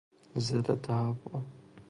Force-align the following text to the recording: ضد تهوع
ضد 0.37 0.81
تهوع 0.81 1.41